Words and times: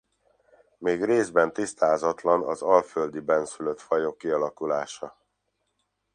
Még 0.77 1.03
részben 1.03 1.53
tisztázatlan 1.53 2.43
az 2.43 2.61
alföldi 2.61 3.19
bennszülött 3.19 3.79
fajok 3.81 4.17
kialakulása. 4.17 5.17